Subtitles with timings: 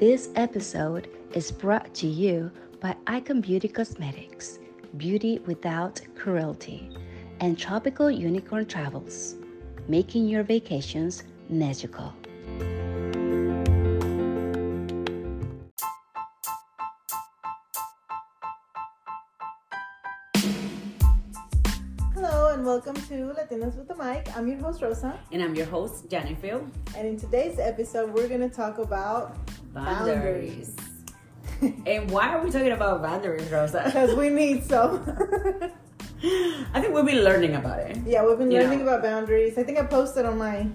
[0.00, 2.50] This episode is brought to you
[2.80, 4.58] by Icon Beauty Cosmetics,
[4.96, 6.88] beauty without cruelty,
[7.40, 9.34] and Tropical Unicorn Travels,
[9.88, 12.14] making your vacations magical.
[22.14, 24.34] Hello and welcome to Latinas with the Mic.
[24.34, 26.64] I'm your host Rosa, And I'm your host, Jennifer.
[26.96, 29.36] and in today's episode, we're going to talk about
[29.72, 30.76] Boundaries.
[31.86, 33.82] and why are we talking about boundaries, Rosa?
[33.86, 35.02] because we need some.
[36.74, 37.96] I think we've been learning about it.
[38.06, 38.88] yeah, we've been learning know.
[38.88, 39.56] about boundaries.
[39.56, 40.66] I think I posted on my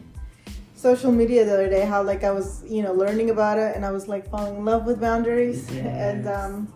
[0.76, 3.86] social media the other day how like I was, you know, learning about it and
[3.86, 5.86] I was like falling in love with boundaries, Yes.
[5.86, 6.74] and um,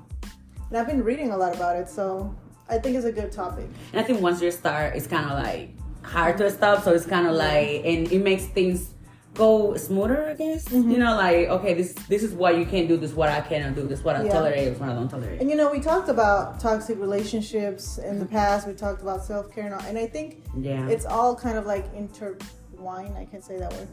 [0.69, 2.33] and I've been reading a lot about it, so
[2.69, 3.65] I think it's a good topic.
[3.91, 5.71] And I think once you start, it's kind of like
[6.03, 6.83] hard to stop.
[6.83, 8.91] So it's kind of like, and it makes things
[9.35, 10.65] go smoother, I guess.
[10.67, 10.91] Mm-hmm.
[10.91, 13.41] You know, like, okay, this this is what you can't do, this is what I
[13.41, 14.31] cannot do, this is what I Yeah.
[14.33, 15.39] tolerate, this is what I don't tolerate.
[15.41, 18.67] And you know, we talked about toxic relationships in the past.
[18.67, 20.87] We talked about self care, and, all- and I think Yeah.
[20.89, 23.15] it's all kind of like intertwined.
[23.17, 23.87] I can say that word.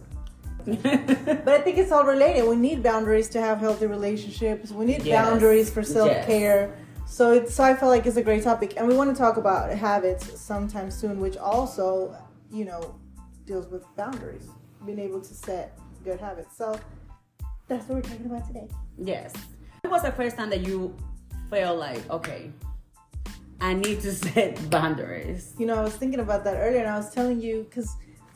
[1.45, 2.49] But I think it's all related.
[2.49, 4.73] We need boundaries to have healthy relationships.
[4.73, 5.15] We need Yes.
[5.25, 6.75] boundaries for self care.
[7.07, 9.37] So it's so I feel like it's a great topic, and we want to talk
[9.37, 12.17] about habits sometime soon, which also,
[12.51, 12.97] you know,
[13.47, 14.49] deals with boundaries,
[14.87, 16.57] being able to set good habits.
[16.57, 16.79] So
[17.69, 18.69] that's what we're talking about today.
[18.99, 19.33] yes.
[19.83, 20.97] When was the first time that you
[21.51, 22.51] felt like, okay,
[23.61, 25.55] I need to set boundaries?
[25.59, 27.95] You know, I was thinking about that earlier, and I was telling you because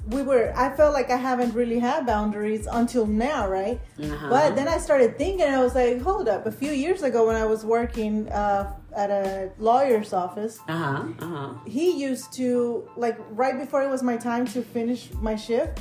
[0.09, 0.53] we were.
[0.57, 3.79] I felt like I haven't really had boundaries until now, right?
[4.03, 4.29] Uh-huh.
[4.31, 6.47] But then I started thinking, I was like, hold up.
[6.47, 11.05] A few years ago, when I was working uh, at a lawyer's office, Uh huh.
[11.21, 11.55] Uh huh.
[11.67, 15.81] he used to like right before it was my time to finish my shift,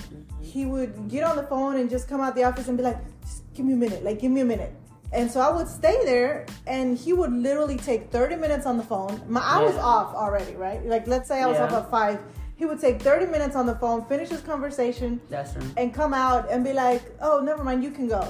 [0.50, 2.97] he would get on the phone and just come out the office and be like,
[3.22, 4.73] just give me a minute, like give me a minute.
[5.11, 8.83] And so I would stay there, and he would literally take 30 minutes on the
[8.83, 9.21] phone.
[9.27, 9.82] My I was Yeah.
[9.93, 10.86] off already, right?
[10.86, 11.65] Like let's say I was Yeah.
[11.65, 12.20] off at five.
[12.58, 15.61] He would take 30 minutes on the phone, finish his conversation, true.
[15.77, 18.21] and come out and be like, "Oh, never mind, you can go."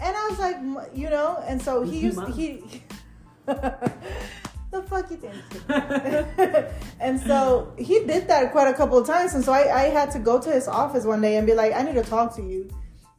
[0.00, 0.56] And I was like,
[0.94, 2.82] you know, and so he used he.
[4.76, 6.72] the fuck you think?
[7.00, 10.10] and so he did that quite a couple of times, and so I, I had
[10.12, 12.42] to go to his office one day and be like, "I need to talk to
[12.42, 12.70] you."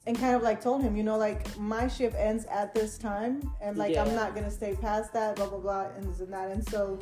[0.06, 3.52] And kind of like told him, you know, like my shift ends at this time,
[3.62, 6.50] and like I'm not gonna stay past that, blah blah blah, and this and that.
[6.52, 6.98] And so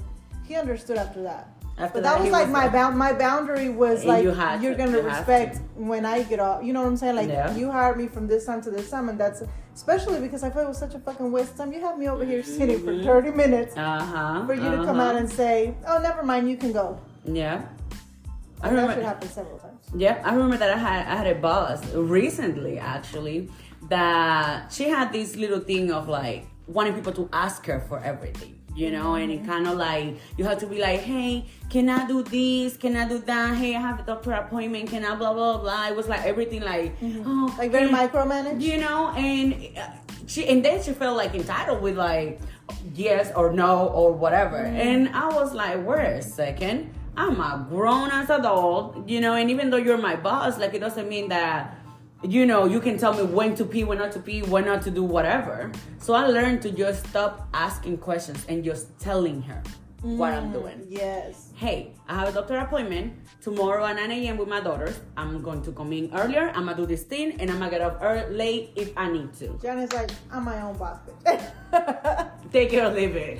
[0.47, 1.49] he understood after that.
[1.77, 2.97] After But that, was he like my bound.
[2.97, 6.63] My boundary was like you to- gonna you respect when I get off.
[6.63, 7.17] You know what I'm saying?
[7.17, 7.53] Like Yeah.
[7.53, 9.43] you hired me from this time to this time, and that's
[9.73, 11.73] especially because I felt it was such a fucking waste time.
[11.73, 13.03] You have me over here sitting for Mhm.
[13.03, 14.45] 30 minutes Uh huh.
[14.45, 17.63] for you to come out and say, "Oh, never mind, you can go." Yeah.
[18.63, 19.03] I And that should remember.
[19.05, 19.81] happen several times.
[19.93, 23.49] Yeah, I remember that I had I had a boss recently actually
[23.89, 28.54] that she had this little thing of like wanting people to ask her for everything.
[28.75, 32.05] You know, and it kind of like you have to be like, hey, can I
[32.07, 32.75] do this?
[32.75, 33.55] Can I do that?
[33.55, 34.89] Hey, I have a doctor appointment.
[34.89, 35.87] Can I blah blah blah?
[35.87, 36.93] It was like everything like,
[37.25, 38.61] oh, Like very micromanaged.
[38.61, 39.87] you know and uh,
[40.27, 42.39] she and then she felt like entitled with like
[42.93, 48.29] yes or no or whatever and i was like wait a second i'm a grown-ass
[48.31, 51.77] adult you know and even though you're my boss like it doesn't mean that
[52.27, 54.81] you know you can tell me when to pee when not to pee when not
[54.83, 55.71] to do whatever.
[55.99, 59.61] So i learned to just stop asking questions and just telling her
[60.05, 61.51] what i'm doing Yes.
[61.55, 64.37] hey, I have a doctor appointment tomorrow at 9 a.m.
[64.37, 64.99] with my daughters.
[65.17, 66.51] I'm going to come in earlier.
[66.55, 69.33] I'm gonna do this thing, and I'm gonna get off early, late if I need
[69.39, 69.47] to.
[69.61, 71.43] Janet's like, I'm my own boss, bitch.
[72.51, 73.39] Take it or leave it.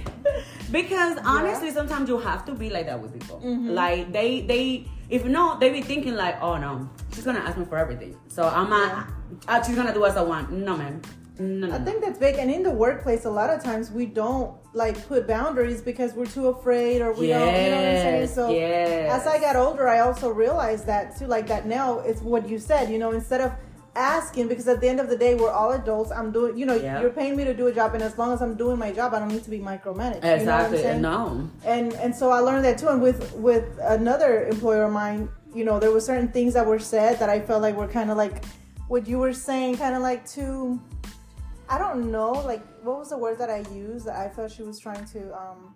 [0.72, 3.40] Because honestly, sometimes you have to be like that with people.
[3.82, 7.66] Like they, they, if not, they be thinking like, oh no, she's gonna ask me
[7.66, 8.16] for everything.
[8.28, 9.08] So I'm a,
[9.48, 10.52] uh, she's gonna do as I want.
[10.52, 11.02] No, man.
[11.38, 11.76] No, no.
[11.76, 12.36] I think that's big.
[12.36, 16.26] And in the workplace, a lot of times we don't like put boundaries because we're
[16.26, 18.28] too afraid or we don't, you know what I'm saying?
[18.28, 19.22] So yes.
[19.22, 21.28] as I got older, I also realized that too.
[21.28, 23.54] Like that now, it's what you said, you know, instead of
[23.96, 26.12] asking, because at the end of the day, we're all adults.
[26.12, 27.00] I'm doing, you know, Yeah.
[27.00, 27.94] you're paying me to do a job.
[27.94, 29.86] And as long as I'm doing my job, I don't need to be micromanaged.
[29.86, 30.78] You know what I'm exactly.
[30.80, 31.02] saying?
[31.02, 31.50] no.
[31.64, 32.90] and and so I learned that too.
[32.90, 36.80] And with with another employer of mine, you know, there were certain things that were
[36.80, 38.44] said that I felt like were kind of like
[38.90, 40.82] what you were saying, kind of like too.
[41.70, 44.64] I don't know, like what was the word that I used that I felt she
[44.64, 45.76] was trying to um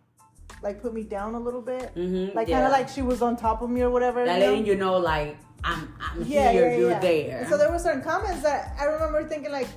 [0.62, 2.56] like put me down a little bit, Mhm, like yeah.
[2.58, 4.26] kind of like she was on top of me or whatever.
[4.26, 4.50] Like you know?
[4.52, 7.00] letting you know, like I'm, I'm yeah, here, yeah, you're yeah.
[7.00, 7.40] there.
[7.40, 9.68] And so there were certain comments that I remember thinking like.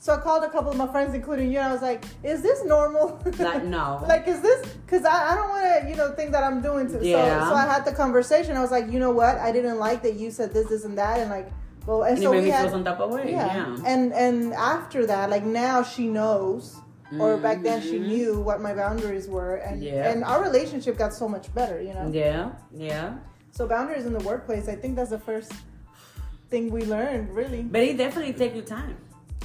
[0.00, 2.40] So I called a couple of my friends, including you, and I was like, "Is
[2.40, 3.20] this normal?
[3.36, 4.04] Like, no.
[4.06, 4.64] like, is this?
[4.86, 6.86] Because I, I don't want to, you know, think that I'm doing.
[6.92, 7.40] To, Yeah.
[7.42, 8.56] So, so I had the conversation.
[8.56, 9.38] I was like, you know what?
[9.38, 11.50] I didn't like that you said this, this, and that, and like,
[11.88, 13.30] Well, and, And so we had, feel some type of way.
[13.32, 13.46] yeah.
[13.56, 13.92] Yeah.
[13.92, 16.76] and and after that, like now she knows,
[17.22, 18.06] or back then she Mhm.
[18.12, 20.10] knew what my boundaries were, and Yeah.
[20.10, 22.08] and our relationship got so much better, you know.
[22.12, 22.50] Yeah.
[22.90, 23.08] Yeah.
[23.56, 25.50] So boundaries in the workplace, I think that's the first
[26.50, 27.62] thing we learned, really.
[27.74, 28.96] But it definitely take you time.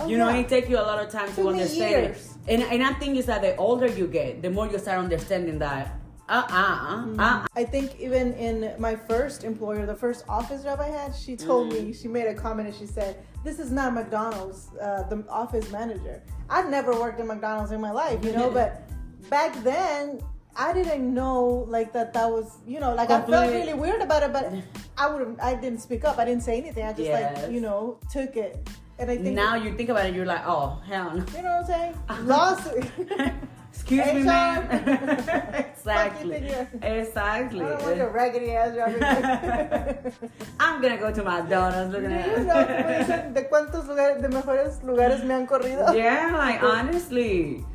[0.02, 0.42] Oh, you know, yeah.
[0.44, 2.22] it takes you a lot of time to understand years.
[2.48, 2.52] it.
[2.54, 5.60] And and I think is that the older you get, the more you start understanding
[5.60, 5.86] that
[6.30, 10.88] uh uh uh I think even in my first employer, the first office job I
[10.88, 11.88] had, she told Mm.
[11.88, 15.70] me, she made a comment and she said, This is not McDonald's, uh, the office
[15.72, 16.24] manager.
[16.50, 18.90] I'd never worked in McDonald's in my life, you know, but
[19.30, 20.22] back then,
[20.56, 24.22] I didn't know like that that was, you know, like I felt really weird about
[24.24, 24.54] it, but
[24.98, 26.20] I would I didn't speak up.
[26.20, 26.86] I didn't say anything.
[26.86, 27.42] I just Yes.
[27.44, 28.52] like, you know, took it.
[29.00, 31.26] And I think now you think about it, you're like, oh hell no.
[31.36, 32.28] you know what I'm saying?
[32.28, 32.86] Lawsuit.
[33.84, 34.26] Excuse me, HR.
[34.26, 34.68] ma'am.
[35.84, 36.56] Fuck exactly.
[36.82, 37.66] Exactly.
[37.66, 38.72] I don't want your raggedy ass.
[40.60, 41.94] I'm gonna go to McDonald's.
[41.94, 45.94] Look you at know de cuántos lugares, de mejores lugares me han corrido?
[45.94, 47.66] yeah, like honestly.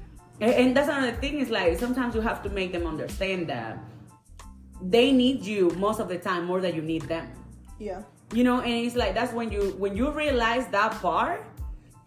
[0.40, 3.78] And, and that's another thing is like sometimes you have to make them understand that
[4.80, 7.28] they need you most of the time more than you need them.
[7.78, 8.02] Yeah.
[8.32, 11.44] You know, and it's like that's when you when you realize that part,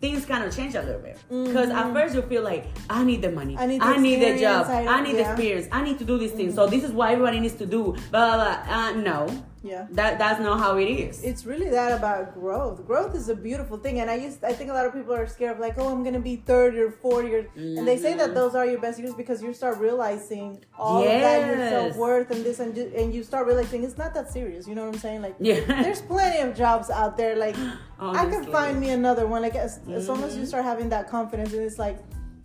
[0.01, 1.17] things kind of change a little bit.
[1.29, 3.63] Because at first you feel like I need the money, Mm-hmm.
[3.63, 5.23] I need the I need the job, I I, need the yeah.
[5.23, 5.31] Mm-hmm.
[5.31, 6.55] experience, I need to do these things.
[6.55, 7.95] So this is what everybody needs to do.
[8.11, 8.63] Blah blah.
[8.65, 8.75] blah.
[8.77, 9.27] Uh, no,
[9.63, 9.85] Yeah.
[9.91, 11.23] that that's not how it is.
[11.23, 12.85] It's really that about growth.
[12.87, 15.27] Growth is a beautiful thing, and I used I think a lot of people are
[15.27, 18.17] scared of like, oh, I'm gonna be thirty or forty, or and they say Mm-hmm.
[18.19, 21.95] that those are your best years because you start realizing all of that your self
[21.95, 24.67] worth and this and and you start realizing it's not that serious.
[24.67, 25.21] You know what I'm saying?
[25.21, 25.59] Like, Yeah.
[25.83, 27.35] there's plenty of jobs out there.
[27.35, 27.55] Like,
[27.99, 29.41] I can find me another one.
[29.43, 30.25] Like, as, as long Mm-hmm.
[30.27, 31.97] as you start having that confidence, and it's like,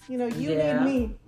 [0.09, 0.85] you know, you Yeah.
[0.85, 1.17] need me.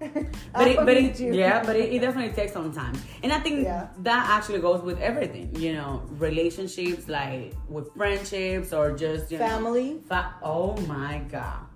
[0.53, 3.65] but it, but it, yeah, but it, it definitely takes some time, and I think
[3.65, 3.89] Yeah.
[4.03, 5.55] that actually goes with everything.
[5.57, 9.99] You know, relationships, like with friendships or just you know, Family.
[10.09, 11.67] fa- oh my god,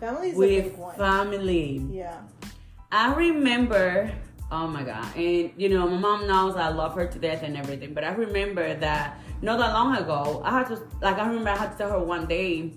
[0.00, 0.94] Family is a with big one.
[0.96, 1.86] family.
[1.90, 2.20] yeah.
[2.90, 4.12] I remember,
[4.50, 7.56] oh my god, and you know, my mom knows I love her to death and
[7.56, 11.48] everything, but I remember that not that long ago, I had to, like, I remember
[11.50, 12.70] I had to tell her one day,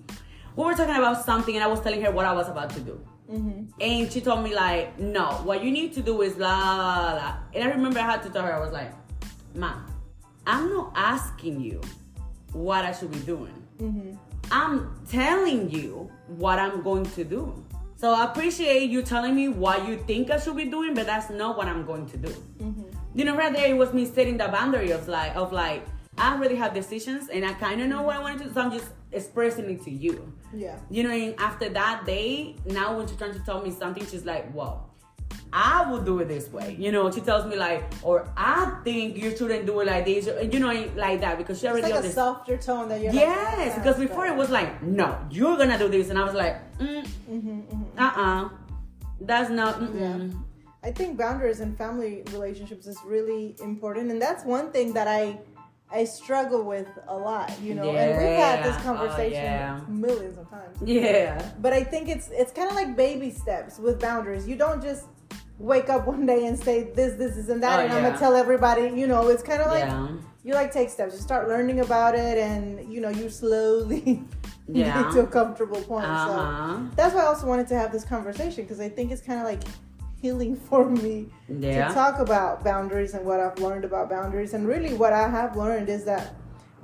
[0.56, 2.80] we were talking about something, and I was telling her what I was about to
[2.80, 2.98] do.
[3.32, 3.82] Mm-hmm.
[3.82, 7.38] And she told me, like, no, what you need to do is blah, blah, blah.
[7.54, 8.92] And I remember I had to tell her, I was like,
[9.56, 9.74] Ma,
[10.46, 11.82] I'm not asking you
[12.54, 13.54] what I should be doing.
[13.80, 14.16] Mm-hmm.
[14.52, 17.66] I'm telling you what I'm going to do.
[17.96, 21.30] So I appreciate you telling me what you think I should be doing, but that's
[21.30, 22.30] not what I'm going to do.
[22.30, 22.84] Mm-hmm.
[23.16, 25.86] You know, right there it was me setting the boundary of like of like
[26.18, 28.62] I already have decisions and I kind of know what I want to do, so
[28.62, 30.32] I'm just expressing it to you.
[30.56, 30.78] Yeah.
[30.90, 34.26] You know, and after that day, now when she's trying to tell me something, she's
[34.26, 34.90] like, "Well,
[35.52, 39.18] I will do it this way." You know, she tells me like, or I think
[39.18, 40.28] you shouldn't do it like this.
[40.54, 43.22] You know, like that because she It's already like a softer tone that you're like,
[43.22, 46.34] Yes, "Ah, because before it was like, no, you're gonna do this, and I was
[46.34, 48.50] like, mm, Mm-hmm, uh, uh
[49.22, 49.80] that's not.
[49.80, 50.34] Mm-mm.
[50.84, 55.40] I think boundaries in family relationships is really important, and that's one thing that I
[55.92, 57.52] I struggle with a lot.
[57.62, 58.82] You know, and we've had this Yeah.
[58.82, 59.82] Oh, conversation yeah.
[59.88, 60.78] millions of times.
[60.84, 64.48] Yeah, But I think it's it's kind of like baby steps with boundaries.
[64.48, 65.06] You don't just
[65.58, 68.18] wake up one day and say this, this, this, and that, Oh, and I'm gonna
[68.18, 68.90] tell everybody.
[69.00, 70.08] You know, it's kind of like yeah,
[70.44, 71.14] you like take steps.
[71.16, 74.24] You start learning about it, and you know, you slowly
[74.68, 75.04] Yeah.
[75.04, 76.06] get to a comfortable point.
[76.06, 79.22] uh So that's why I also wanted to have this conversation because I think it's
[79.22, 79.62] kind of like
[80.26, 84.56] healing for me yeah, to talk about boundaries and what I've learned about boundaries.
[84.56, 86.34] And really, what I have learned is that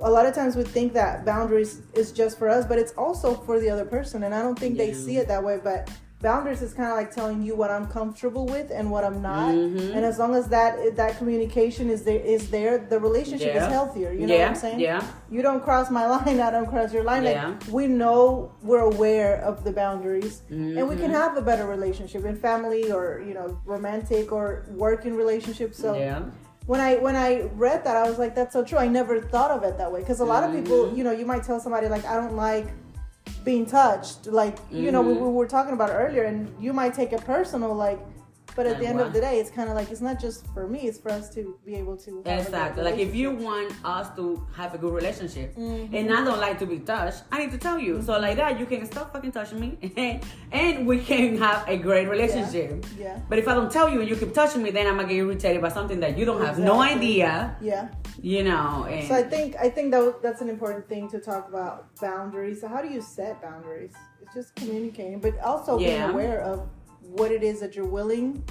[0.00, 3.34] a lot of times we think that boundaries is just for us, but it's also
[3.34, 4.22] for the other person.
[4.22, 5.58] And I don't think they see it that way.
[5.62, 5.90] But
[6.22, 9.52] boundaries is kind of like telling you what I'm comfortable with and what I'm not.
[9.54, 9.94] Mhm.
[9.96, 13.66] And as long as that that communication is there, is there, the relationship Yeah.
[13.66, 14.12] is healthier.
[14.12, 14.80] You know yeah, what I'm saying?
[14.80, 17.24] yeah, You don't cross my line, I don't cross your line.
[17.24, 17.48] Yeah.
[17.48, 21.20] Like we know we're aware of the boundaries, and we can Mhm.
[21.22, 24.46] have a better relationship in family or you know romantic or
[24.86, 25.76] working relationships.
[25.84, 26.20] So yeah,
[26.70, 27.30] when I when I
[27.66, 28.78] read that, I was like, that's so true.
[28.78, 30.96] I never thought of it that way because a lot of people, Mhm.
[30.96, 32.68] you know, you might tell somebody like, I don't like
[33.44, 37.12] being touched, like you know, we, we were talking about earlier, and you might take
[37.12, 37.98] it personal, like.
[38.54, 39.06] But at Like the end what?
[39.06, 41.30] of the day, it's kind of like it's not just for me; it's for us
[41.36, 42.10] to be able to.
[42.16, 42.82] have a good exactly.
[42.84, 45.88] Like if you want us to have a good relationship, Mhm.
[45.94, 48.02] and I don't like to be touched, I need to tell you.
[48.02, 49.78] So like that, you can stop fucking touching me,
[50.52, 52.84] and we can have a great relationship.
[52.98, 55.08] yeah, But if I don't tell you and you keep touching me, then I'm gonna
[55.08, 57.56] get irritated by something that you don't have no idea.
[57.62, 57.88] yeah.
[58.20, 61.48] You know, and So I think I think that that's an important thing to talk
[61.48, 62.60] about boundaries.
[62.60, 63.92] So how do you set boundaries?
[64.20, 66.68] It's just communicating, but also being aware of
[67.00, 68.44] what it is that you're willing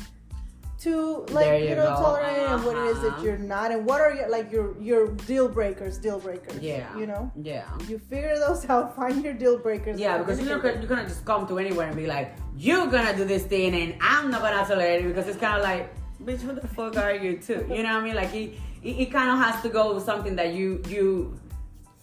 [0.79, 2.01] to like you you know go.
[2.03, 3.23] tolerate and what it is that Uh-huh.
[3.23, 6.97] you're not and what are your like your your deal breakers deal breakers Yeah.
[6.97, 7.65] you know Yeah.
[7.87, 11.07] you figure those out find your deal breakers Yeah, because you're not, gonna- you're gonna
[11.07, 14.41] just come to anywhere and be like, you're gonna do this thing and I'm not
[14.41, 15.83] gonna tolerate it because it's kind of like,
[16.25, 17.63] bitch, who the fuck are you too?
[17.69, 18.15] You know what I mean?
[18.15, 21.37] Like it, it, it kind of has to go with something that you you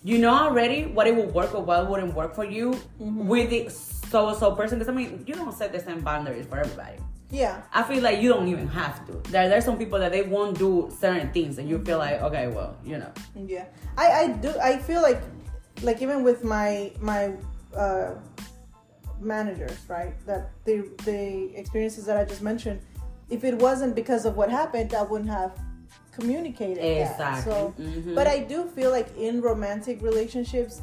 [0.04, 3.26] you know already what it will work or what wouldn't work for you Mm-hmm.
[3.26, 4.78] with the so so person.
[4.78, 6.98] Because I mean, you don't set the same boundaries for everybody.
[7.30, 9.12] yeah I feel like you don't even have to.
[9.30, 12.46] There, there's some people that they won't do certain things, and you feel like, okay,
[12.48, 13.12] well, you know,
[13.54, 13.66] Yeah,
[13.98, 14.50] I I do.
[14.70, 15.20] I feel like
[15.82, 17.22] like even with my my
[17.76, 18.14] uh,
[19.20, 20.14] managers, right?
[20.26, 22.80] That the the experiences that I just mentioned,
[23.30, 25.52] if it wasn't because of what happened, I wouldn't have
[26.12, 27.10] communicated that.
[27.12, 27.52] Exactly.
[27.52, 28.14] So, Mhm.
[28.14, 30.82] but I do feel like in romantic relationships.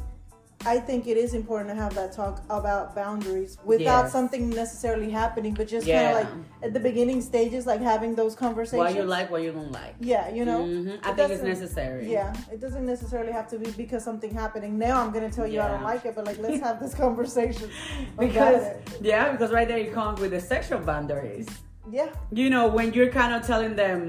[0.64, 4.12] I think it is important to have that talk about boundaries without Yes.
[4.12, 5.96] something necessarily happening, but just Yeah.
[5.96, 6.30] kind of like
[6.66, 8.78] at the beginning stages, like having those conversations.
[8.78, 9.94] what you like, what you don't like.
[10.00, 10.60] Yeah, you know.
[10.62, 10.98] Mhm.
[11.04, 12.10] I It think it's necessary.
[12.10, 14.76] Yeah, it doesn't necessarily have to be because something happening.
[14.78, 17.68] Now I'm gonna tell you I don't like it, but like let's have this conversation.
[18.18, 18.62] because
[19.02, 21.46] yeah, because right there you come with the sexual boundaries.
[21.92, 24.00] yeah, You know, when you're kind of telling them,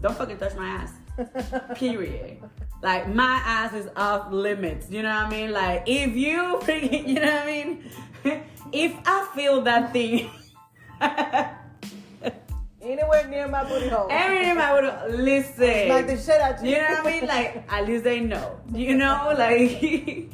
[0.00, 0.92] "Don't fucking touch my ass,"
[1.76, 2.38] period.
[2.82, 4.90] Like my ass is off limits.
[4.90, 5.52] You know what I mean?
[5.52, 7.84] Like if you, freaking- you know what I mean?
[8.72, 10.30] if I feel that thing.
[12.82, 14.08] anywhere near my booty hole.
[14.10, 15.88] Every time I would listen.
[15.88, 16.70] Like the shit out you.
[16.70, 17.26] You know what I mean?
[17.26, 18.60] Like at least they know.
[18.72, 20.30] You know, like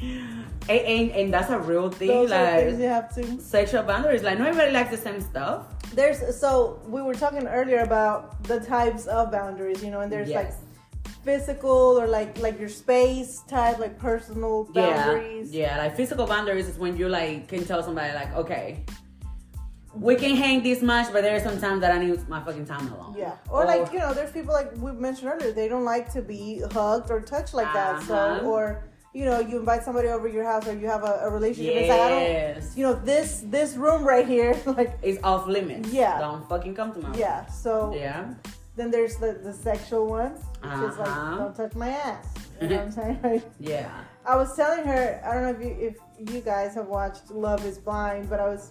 [0.69, 2.09] and, and, and that's a real thing.
[2.09, 3.41] Those things you like have to.
[3.41, 4.23] sexual boundaries.
[4.23, 5.67] Like not everybody likes the same stuff.
[5.95, 10.29] There's so we were talking earlier about the types of boundaries, you know, and there's
[10.29, 10.37] Yes.
[10.45, 10.53] like
[11.25, 15.53] physical or like like your space type, like personal boundaries.
[15.53, 15.83] Yeah, yeah.
[15.83, 18.85] Like physical boundaries is when you like can tell somebody like, okay,
[19.95, 22.65] we can hang this much, but there are some times that I need my fucking
[22.67, 23.15] time alone.
[23.19, 23.35] Yeah.
[23.51, 26.63] Or like, you know, there's people like we mentioned earlier, they don't like to be
[26.73, 28.03] hugged or touched like that.
[28.05, 28.47] So Uh-huh.
[28.47, 31.75] or you know, you invite somebody over your house or you have a, a relationship.
[31.77, 35.93] It's like yes, you know, this this room right here, like it's off limits.
[35.93, 36.19] Yeah.
[36.19, 37.47] don't fucking come to my yeah.
[37.47, 38.33] So yeah.
[38.77, 41.37] then there's the, the sexual ones, which is like Uh-huh.
[41.39, 42.27] don't touch my ass.
[42.63, 43.43] You know what I'm saying?
[43.61, 43.91] Yeah.
[44.25, 47.67] I was telling her, I don't know if you if you guys have watched Love
[47.67, 48.71] is Blind, but I was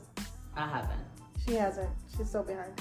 [0.56, 1.00] I haven't.
[1.46, 1.90] she hasn't.
[2.18, 2.72] She's so behind.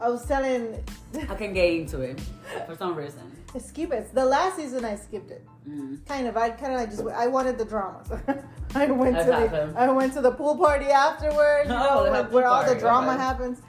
[0.00, 0.82] I was telling
[1.28, 2.18] I can get into it
[2.66, 3.20] for some reason.
[3.58, 4.14] Skip it.
[4.14, 5.44] The last season I skipped it.
[5.68, 6.06] Mm.
[6.06, 6.36] Kind of.
[6.36, 8.02] I kind of like just I wanted the drama.
[8.06, 8.20] So
[8.74, 9.78] I went That to the.
[9.78, 11.68] I went to the pool party afterwards.
[11.68, 13.18] You Oh, know, they where all the drama okay.
[13.22, 13.60] happens.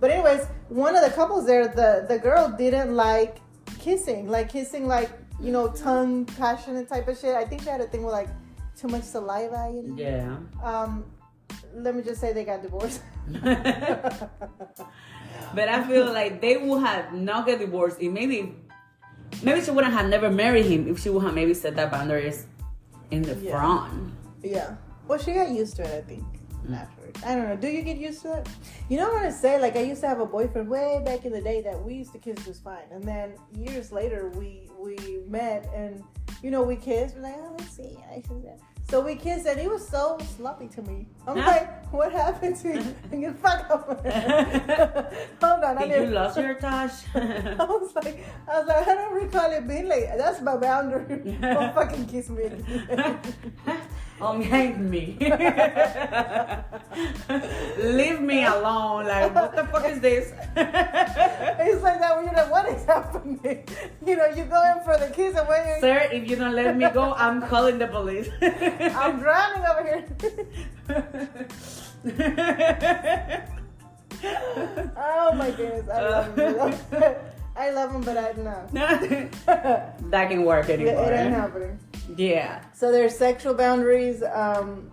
[0.00, 3.38] But anyways, one of the couples there, the the girl didn't like
[3.78, 5.10] kissing, like kissing, like
[5.40, 7.34] you know, tongue passionate type of shit.
[7.34, 8.28] I think she had a thing with like
[8.76, 9.70] too much saliva.
[9.74, 9.96] You know?
[9.96, 10.36] Yeah.
[10.62, 11.04] Um,
[11.74, 13.02] let me just say they got divorced.
[15.54, 18.54] but I feel like they would have not get divorced if maybe
[19.42, 22.46] maybe she wouldn't have never married him if she would have maybe set that boundaries
[23.10, 23.52] in the Yeah.
[23.52, 24.12] front.
[24.42, 24.76] Yeah.
[25.08, 26.24] Well, she got used to it, I think.
[26.66, 26.80] Mm.
[26.80, 27.56] Afterwards, I don't know.
[27.56, 28.48] Do you get used to it?
[28.88, 29.60] You know what I say?
[29.60, 32.12] Like I used to have a boyfriend way back in the day that we used
[32.12, 34.96] to kiss just fine, and then years later we we
[35.28, 36.02] met and
[36.42, 37.16] you know we kissed.
[37.16, 37.98] We're like, oh, let's see.
[38.10, 38.44] I should.
[38.88, 41.06] So we kissed, and he was so sloppy to me.
[41.26, 41.50] I'm Huh?
[41.50, 42.94] like, what happened to you?
[43.20, 44.06] Get fuck up.
[45.42, 46.14] Hold on, I Did you didn't.
[46.14, 46.92] lost your touch?
[47.14, 51.32] I was like, I was like, I don't recall it being like that's my boundary.
[51.40, 52.44] Don't fucking kiss me.
[54.20, 55.16] Unhang me.
[57.78, 59.06] Leave me alone.
[59.06, 60.32] Like, what the fuck is this?
[60.56, 63.64] It's like that when you're like, what is happening?
[64.06, 66.76] You know, you go in for the kiss and when Sir, if you don't let
[66.76, 68.28] me go, I'm calling the police.
[68.42, 70.04] I'm drowning over here.
[74.96, 77.14] oh my goodness, I love him.
[77.56, 78.66] I love him, but I know.
[80.10, 81.10] that can work It, anymore.
[81.10, 81.78] it ain't happening.
[82.16, 82.62] Yeah.
[82.72, 84.22] So there's sexual boundaries.
[84.22, 84.90] Um,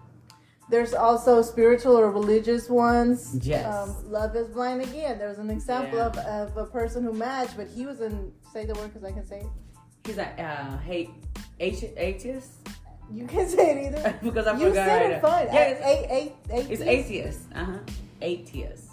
[0.69, 3.37] there's also spiritual or religious ones.
[3.45, 3.65] Yes.
[3.65, 5.17] Um, love is blind again.
[5.19, 6.05] There was an example Yeah.
[6.07, 9.11] of, of a person who matched, but he was in say the word because I
[9.11, 9.47] can say it.
[10.05, 11.09] He's like, uh, hate,
[11.59, 12.51] atheist?
[13.11, 14.19] You can say it either.
[14.23, 14.87] because I you forgot.
[14.87, 15.47] said it fine.
[15.51, 16.83] Yeah, it's, A- a- a- it's atheist.
[16.87, 17.39] atheist.
[17.53, 17.77] Uh huh.
[18.21, 18.89] Atheist.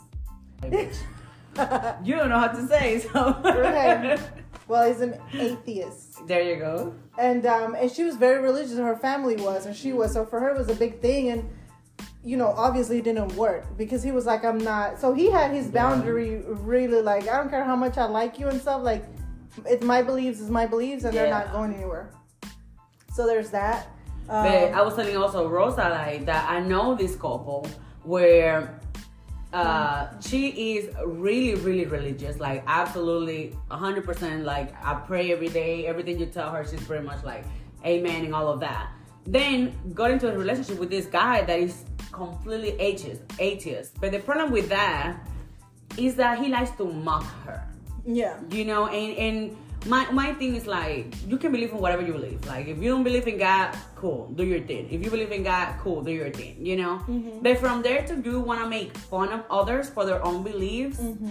[2.04, 3.36] You don't know how to say, so.
[3.44, 4.18] Okay.
[4.68, 6.94] Well, he's an atheist, There you go.
[7.18, 8.78] And um, and she was very religious.
[8.78, 10.12] Her family was, and she was.
[10.12, 11.50] So for her, it was a big thing, and
[12.24, 15.50] you know, obviously, it didn't work because he was like, "I'm not." So he had
[15.50, 18.82] his boundary really like, I don't care how much I like you and stuff.
[18.82, 19.04] Like,
[19.66, 22.10] it's my beliefs, is my beliefs, and they're not going anywhere.
[23.12, 23.88] So there's that.
[24.28, 27.66] Um, But I was telling also Rosa like that I know this couple
[28.04, 28.77] where
[29.52, 32.38] Uh, she is really, really religious.
[32.38, 34.44] Like absolutely, hundred percent.
[34.44, 35.86] Like I pray every day.
[35.86, 37.44] Everything you tell her, she's pretty much like
[37.84, 38.90] amen and all of that.
[39.26, 43.22] Then got into a relationship with this guy that is completely atheist.
[43.38, 43.98] Atheist.
[44.00, 45.18] But the problem with that
[45.96, 47.62] is that he likes to mock her.
[48.04, 48.38] Yeah.
[48.50, 52.12] You know, and and my my thing is like you can believe in whatever you
[52.12, 52.44] believe.
[52.46, 54.88] Like if you don't believe in God, cool, do your thing.
[54.90, 56.64] If you believe in God, cool, do your thing.
[56.64, 56.94] You know.
[57.08, 57.40] Mm-hmm.
[57.42, 60.98] But from there to do want to make fun of others for their own beliefs,
[60.98, 61.30] Mm-hmm.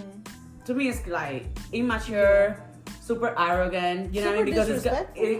[0.64, 2.58] to me it's like immature,
[3.00, 4.14] super arrogant.
[4.14, 4.54] You know, what I mean?
[4.54, 4.86] because it's,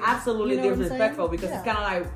[0.05, 1.29] absolutely You know disrespectful.
[1.29, 2.07] Because it's kind of like.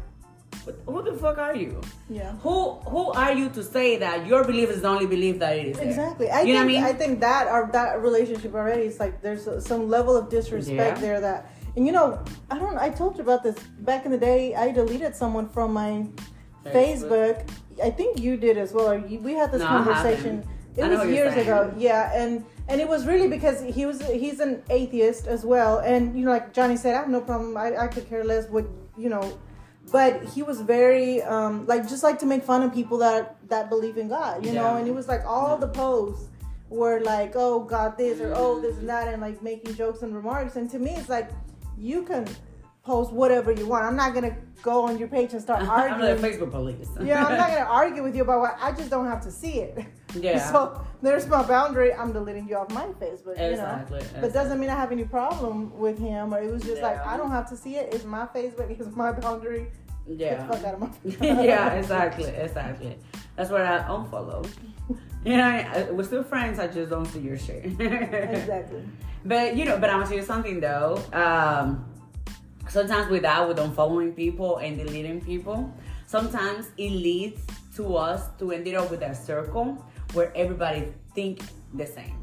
[0.65, 1.81] What- Who the fuck are you?
[2.09, 2.33] Yeah.
[2.45, 2.57] Who
[2.93, 5.77] who are you to say that your belief is the only belief that it is?
[5.77, 5.89] there?
[5.89, 6.31] Exactly.
[6.31, 6.85] I you think know what I mean?
[6.85, 11.07] I think that or that relationship already is like there's some level of disrespect Yeah.
[11.07, 12.19] there that and you know
[12.51, 13.57] I don't I told you about this
[13.91, 16.07] back in the day I deleted someone from my
[16.65, 17.09] Facebook.
[17.11, 17.37] Facebook.
[17.83, 18.89] I think you did as well.
[18.93, 20.45] Or you, we had this No, conversation.
[20.77, 21.73] It was years ago.
[21.77, 26.17] Yeah, and and it was really because he was he's an atheist as well, and
[26.19, 27.57] you know like Johnny said I have no problem.
[27.57, 28.65] I, I could care less what
[28.97, 29.25] you know.
[29.91, 33.69] But he was very um, like just like to make fun of people that that
[33.69, 34.77] believe in God, you know.
[34.77, 36.29] And it was like all the posts
[36.71, 40.15] were like, "Oh God, this or oh this and that," and like making jokes and
[40.15, 40.57] remarks.
[40.57, 41.31] And to me, it's like
[41.77, 42.27] you can
[42.85, 43.85] post whatever you want.
[43.85, 46.21] I'm not gonna go on your page and start I'm arguing.
[46.23, 46.89] like Facebook police.
[47.03, 49.61] Yeah, I'm not gonna argue with you about what I just don't have to see
[49.61, 49.79] it.
[50.15, 50.53] Yeah.
[50.53, 51.95] So there's my boundary.
[51.95, 53.39] I'm deleting you off my Facebook.
[53.39, 54.21] You Exactly, know.
[54.21, 56.35] But doesn't mean I have any problem with him.
[56.35, 57.95] Or it was just like I don't have to see it.
[57.95, 58.69] It's my Facebook.
[58.79, 59.69] It's my boundary.
[60.19, 60.69] Get the fuck Yeah.
[60.69, 61.43] out of my.
[61.43, 62.99] yeah, exactly, exactly.
[63.37, 64.47] That's where I unfollow.
[65.25, 66.59] You know, I- we're still friends.
[66.59, 67.65] I just don't see your shit.
[67.65, 68.83] exactly.
[69.25, 71.01] But you know, but I'm gonna tell you something though.
[71.15, 71.87] Um,
[72.69, 75.73] sometimes with that, with unfollowing people and deleting people,
[76.07, 77.41] sometimes it leads
[77.77, 81.41] to us to end it up with a circle where everybody think
[81.75, 82.19] the same.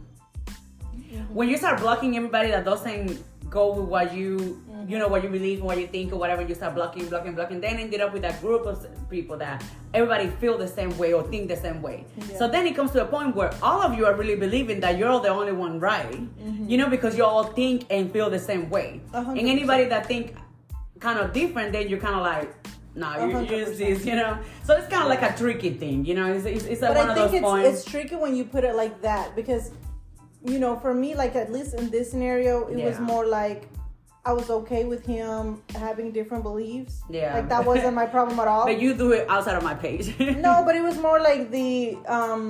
[1.30, 5.30] When you start blocking everybody that doesn't go with what you, you know, what you
[5.30, 7.60] believe and what you think or whatever, you start blocking, blocking, blocking.
[7.62, 11.24] Then ended up with a group of people that everybody feel the same way or
[11.24, 12.06] think the same way.
[12.18, 12.38] Yeah.
[12.38, 14.98] So then it comes to a point where all of you are really believing that
[14.98, 16.12] you're the only one right.
[16.12, 16.70] Mm-hmm.
[16.70, 19.02] You know, because you all think and feel the same way.
[19.14, 20.36] A hundred And anybody that think
[21.00, 22.54] kind of different, then you're kind of like,
[22.96, 24.38] nah, A you use this, you know.
[24.64, 26.32] So it's kind of like a tricky thing, you know.
[26.34, 27.68] It's it's, it's But one I of think those it's points.
[27.70, 29.72] it's tricky when you put it like that because,
[30.46, 33.68] you know, for me, like at least in this scenario, it was more like.
[34.30, 37.02] I was okay with him having different beliefs.
[37.10, 37.34] Yeah.
[37.34, 38.66] Like that wasn't my problem at all.
[38.72, 40.08] but you do it outside of my page.
[40.20, 42.44] no, but it was more like the um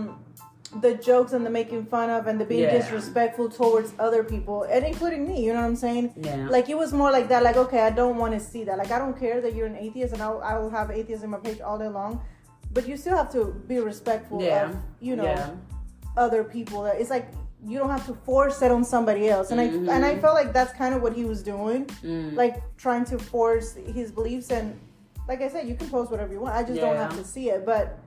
[0.85, 2.77] the jokes and the making fun of and the being Yeah.
[2.79, 6.05] disrespectful towards other people and including me, you know what I'm saying?
[6.17, 6.47] Yeah.
[6.55, 8.77] Like it was more like that, like okay, I don't want to see that.
[8.77, 11.29] Like I don't care that you're an atheist and I'll, I will have atheists in
[11.29, 12.21] my page all day long.
[12.73, 14.65] But you still have to be respectful Yeah.
[14.65, 15.51] of, you know, Yeah.
[16.25, 16.83] other people.
[16.83, 17.27] That It's like
[17.65, 19.51] you don't have to force it on somebody else.
[19.51, 21.85] And I and I felt like that's kind of what he was doing.
[22.03, 22.35] Mm.
[22.35, 24.79] Like trying to force his beliefs and
[25.27, 26.55] like I said, you can post whatever you want.
[26.55, 27.65] I just don't have to see it.
[27.65, 27.99] But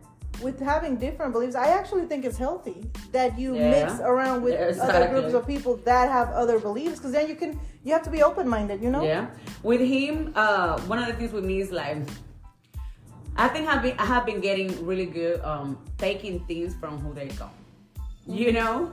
[0.43, 3.71] with having different beliefs, I actually think it's healthy that you Yeah.
[3.71, 7.37] mix around with Yeah, other groups of people that have other beliefs because then you
[7.37, 9.03] can you have to be open minded, you know?
[9.05, 9.27] Yeah.
[9.63, 11.99] With him, uh, one of the things with me is like,
[13.37, 17.13] I think I've been I have been getting really good um taking things from who
[17.15, 17.51] they come.
[18.27, 18.93] You know,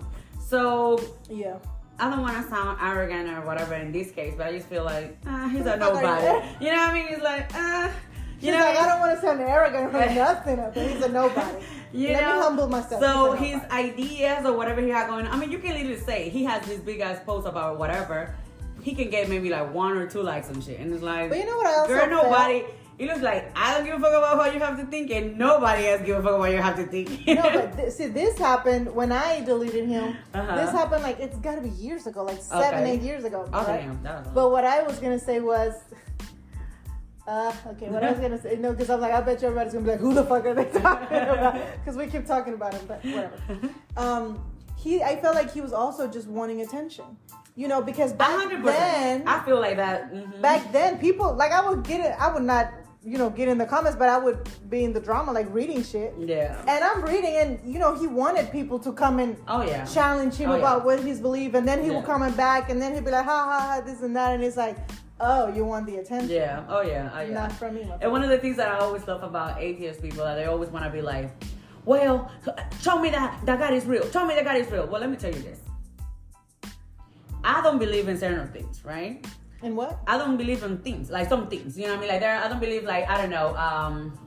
[0.49, 1.57] so Yeah.
[2.01, 4.85] I don't want to sound arrogant or whatever in this case, but I just feel
[4.85, 6.47] like ah, he's a the fuck are nobody.
[6.65, 6.71] you?
[6.71, 7.07] Know what I mean?
[7.07, 7.91] He's like ah, you
[8.39, 8.65] She's know.
[8.65, 11.57] like, I don't want to sound arrogant or nothing, but he's a nobody.
[11.91, 12.35] You Let know?
[12.37, 13.01] me humble myself.
[13.01, 16.29] So his ideas or whatever he had going on, I mean, you can literally say
[16.29, 18.33] he has this big ass post about whatever.
[18.81, 21.39] He can get maybe like one or two likes and shit, and it's like, But
[21.39, 22.31] you know what I also girl, felt?
[22.99, 25.37] It looks like I don't give a fuck about what you have to think, and
[25.37, 27.25] nobody else give a fuck about what you have to think.
[27.27, 30.17] no, but th- see, this happened when I deleted him.
[30.33, 30.55] Uh-huh.
[30.57, 32.91] This happened like it's got to be years ago, like seven, Okay.
[32.91, 33.49] eight years ago.
[33.53, 33.81] oh right?
[33.81, 34.27] damn, was.
[34.35, 35.73] But what I was gonna say was,
[37.27, 39.73] uh, okay, what I was gonna say, no, because I'm like, I bet you everybody's
[39.73, 41.55] gonna be like, who the fuck are they talking about?
[41.79, 43.33] Because we keep talking about him, but whatever.
[43.97, 44.43] Um,
[44.77, 47.05] he, I felt like he was also just wanting attention,
[47.55, 49.27] you know, because back hundred then.
[49.27, 50.13] I feel like that.
[50.13, 50.41] mhm.
[50.41, 52.15] back then, people like I would get it.
[52.19, 52.71] I would not,
[53.03, 55.83] you know, get in the comments, but I would be in the drama, like reading
[55.83, 56.13] shit.
[56.19, 56.59] Yeah.
[56.67, 59.85] And I'm reading, and you know, he wanted people to come and Oh yeah.
[59.85, 60.59] challenge him Oh, yeah.
[60.59, 61.93] about what he's believe, and then he Yeah.
[61.95, 64.43] will comment back, and then he'd be like, ha ha ha, this and that, and
[64.43, 64.77] it's like,
[65.21, 66.63] oh, you want the attention, Yeah.
[66.67, 67.09] Oh yeah.
[67.15, 67.33] Oh yeah.
[67.33, 67.89] not from me.
[68.01, 70.69] And one of the things that I always love about atheist people that they always
[70.69, 71.29] want to be like,
[71.85, 72.29] well,
[72.81, 74.09] show me that that God is real.
[74.11, 74.85] Show me that God is real.
[74.87, 75.59] Well, let me tell you this.
[77.43, 79.25] I don't believe in certain things, right?
[79.61, 79.99] And what?
[80.07, 81.77] I don't believe in things, like some things.
[81.77, 82.09] You know what I mean?
[82.09, 83.55] Like there, I don't believe like I don't know.
[83.57, 84.17] Um,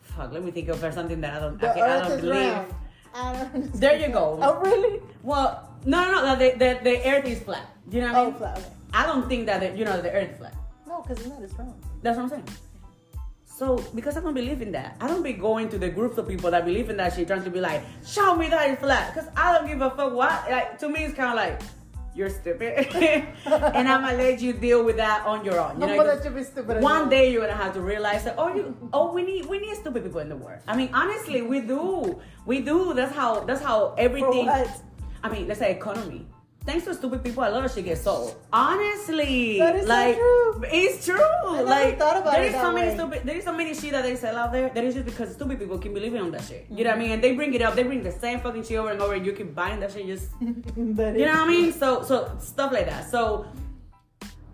[0.00, 0.32] fuck.
[0.32, 1.60] Let me think of something that I don't.
[1.60, 2.52] The I, can, I earth don't is believe.
[2.52, 2.74] round.
[3.14, 3.72] I don't.
[3.72, 4.38] There you go.
[4.40, 5.00] Oh, really?
[5.22, 6.36] Well, no, no, no.
[6.36, 7.66] The, the, the earth is flat.
[7.88, 8.34] Do you know what I mean?
[8.34, 8.58] Oh, flat.
[8.58, 8.68] Okay.
[8.92, 10.54] I don't think that, the, you know, the earth is flat.
[10.86, 11.74] No, because it's not as round.
[12.02, 12.48] That's what I'm saying.
[13.44, 16.28] So, because I don't believe in that, I don't be going to the groups of
[16.28, 19.14] people that believe in that shit, trying to be like, show me that it's flat.
[19.14, 20.50] Because I don't give a fuck what.
[20.50, 21.62] Like, to me, it's kind of like,
[22.16, 22.72] you're stupid.
[23.76, 25.76] and I'm to let you deal with that on your own.
[25.76, 26.82] You I'm know, gonna 'cause let you be stupid.
[26.82, 29.76] one day you're gonna have to realize that oh you oh we need we need
[29.76, 30.60] stupid people in the world.
[30.66, 32.18] I mean honestly we do.
[32.46, 32.94] We do.
[32.94, 34.48] That's how that's how everything?
[35.22, 36.26] I mean, let's say economy.
[36.66, 38.34] Thanks to stupid people, a lot of shit gets sold.
[38.52, 40.64] Honestly, That is so like true.
[40.72, 41.16] it's true.
[41.52, 42.94] never like thought about there it is so many way.
[42.94, 43.20] stupid.
[43.24, 44.68] There is so many shit that they sell out there.
[44.74, 46.66] That is just because stupid people keep believing on that shit.
[46.68, 47.10] You know what I mean?
[47.12, 47.76] And they bring it up.
[47.76, 50.06] They bring the same fucking shit over and over, and you keep buying that shit.
[50.06, 51.72] Just you know what I mean?
[51.72, 53.08] So so stuff like that.
[53.10, 53.46] So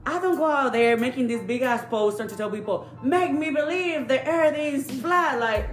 [0.05, 3.33] I don't go out there making this big ass post trying to tell people, make
[3.33, 5.38] me believe the earth is flat.
[5.40, 5.70] Like,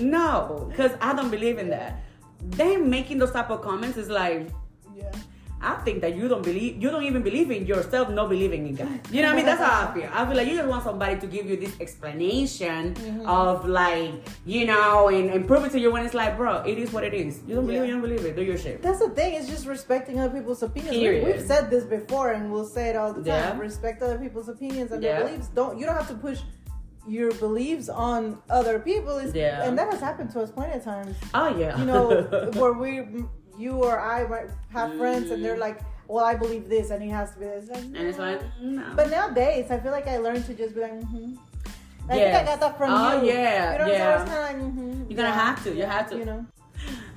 [0.00, 2.00] no, because I don't believe in that.
[2.40, 4.48] Them making those type of comments is like,
[4.96, 5.10] Yeah.
[5.64, 8.74] I think that you don't believe, you don't even believe in yourself, not believing in
[8.74, 9.00] God.
[9.10, 9.46] You know what I mean?
[9.46, 10.10] That's how I feel.
[10.12, 13.26] I feel like you just want somebody to give you this explanation mm-hmm.
[13.26, 14.12] of like,
[14.44, 17.04] you know, and, and prove it to you when it's like, bro, it is what
[17.04, 17.40] it is.
[17.46, 17.86] You don't believe it, Yeah.
[17.86, 18.36] you don't believe it.
[18.36, 18.82] Do your shit.
[18.82, 19.34] That's the thing.
[19.34, 20.96] It's just respecting other people's opinions.
[20.96, 23.56] We, we've said this before, and we'll say it all the time.
[23.56, 23.58] Yeah.
[23.58, 25.20] Respect other people's opinions and Yeah.
[25.20, 25.48] their beliefs.
[25.48, 26.40] Don't you don't have to push
[27.06, 29.18] your beliefs on other people.
[29.18, 29.64] It's, Yeah.
[29.64, 31.16] And that has happened to us plenty of times.
[31.34, 31.78] Oh, yeah.
[31.78, 32.22] You know,
[32.54, 33.02] where we,
[33.58, 37.10] you or I might have friends, and they're like, "Well, I believe this, and it
[37.10, 38.84] has to be this." Like, and it's like, no.
[38.96, 41.34] But nowadays, I feel like I learned to just be like, mm-hmm.
[42.08, 43.32] I think I got that from Oh, you.
[43.32, 44.16] yeah, You know, yeah.
[44.18, 45.10] so it's kind of like, mm-hmm.
[45.10, 46.18] You're gonna have to, you have to.
[46.18, 46.46] You know,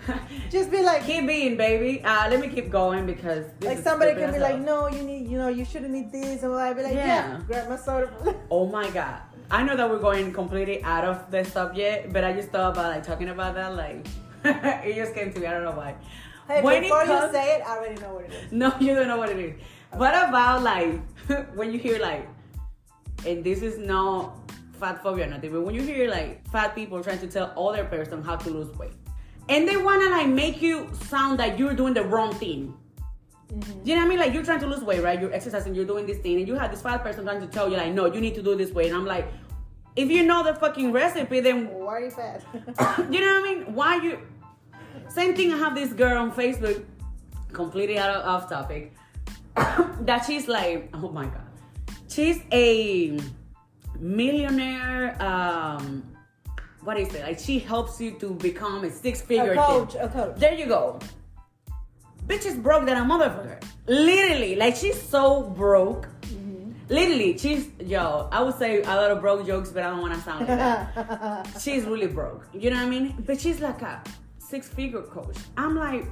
[0.50, 2.02] just be like, keep being, baby.
[2.04, 5.28] Uh, let me keep going because this like somebody can be like, no, you need,
[5.28, 7.42] you know, you shouldn't eat this, and I'd be like, yeah, Yeah.
[7.48, 8.10] grab my soda.
[8.52, 9.20] Oh my god.
[9.50, 12.92] I know that we're going completely out of the subject, but I just thought about
[12.96, 13.76] like talking about that.
[13.76, 14.06] Like,
[14.86, 15.48] it just came to me.
[15.48, 15.96] I don't know why.
[16.48, 18.52] Hey, When before comes- you say it, I already know what it is.
[18.52, 19.54] No, you don't know what it is.
[19.94, 21.00] What about like
[21.56, 22.28] when you hear like,
[23.26, 24.38] and this is not
[24.80, 27.86] fat phobia or nothing, but when you hear like fat people trying to tell other
[27.86, 28.94] person how to lose weight,
[29.50, 32.74] and they wanna like make you sound like you're doing the wrong thing.
[33.54, 33.80] Mm-hmm.
[33.88, 34.20] You know what I mean?
[34.20, 35.20] Like you're trying to lose weight, right?
[35.20, 37.70] You're exercising, you're doing this thing, and you have this fat person trying to tell
[37.70, 39.28] you like, no, you need to do this way, and I'm like.
[39.96, 42.44] If you know the fucking recipe, then Why are you fat?
[43.10, 43.74] you know what I mean?
[43.74, 44.20] Why you?
[45.18, 45.52] Same thing.
[45.52, 46.86] I have this girl on Facebook,
[47.52, 48.94] completely out of off topic,
[50.02, 51.50] that she's like, oh my god,
[52.08, 53.20] she's a
[54.00, 55.20] millionaire.
[55.20, 56.04] Um,
[56.84, 57.24] what is it?
[57.24, 60.36] Like she helps you to become a six figure a coach, a coach.
[60.38, 61.00] There you go.
[62.28, 63.60] Bitch is broke than a motherfucker.
[63.88, 66.08] Literally, like she's so broke.
[66.90, 68.30] Literally, she's yo.
[68.32, 70.60] I would say a lot of broke jokes, but I don't want to sound like
[70.60, 72.48] that she's really broke.
[72.54, 73.24] You know what I mean?
[73.26, 74.04] But she's like a
[74.50, 75.38] six figure coach.
[75.58, 76.06] I'm like,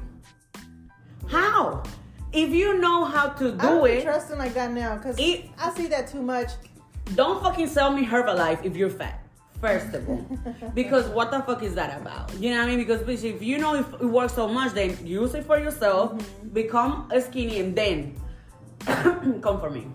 [1.28, 1.84] how?
[2.34, 5.18] If you know how to I do don't it, trust him like that now because
[5.20, 6.50] I see that too much.
[7.16, 9.22] don't fucking sell me Herbalife if you're fat.
[9.62, 10.28] First of all,
[10.76, 12.34] because what the fuck is that about?
[12.38, 12.78] You know what I mean?
[12.80, 16.12] Because bitch, if you know if it works so much, then use it for yourself,
[16.14, 16.50] Mm-hmm.
[16.50, 18.16] become a skinny, and then
[19.42, 19.88] come for me.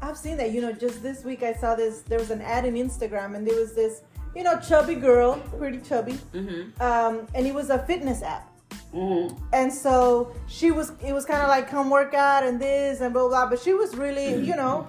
[0.00, 0.52] I've seen that.
[0.52, 2.00] You know, just this week I saw this.
[2.02, 4.02] There was an ad in Instagram, and there was this,
[4.34, 6.82] you know, chubby girl, pretty chubby, Mm-hmm.
[6.82, 8.48] um, and it was a fitness app.
[8.94, 9.34] Mm-hmm.
[9.52, 10.92] And so she was.
[11.04, 13.48] It was kind of like come work out and this and blah blah.
[13.48, 14.86] But she was really, you know,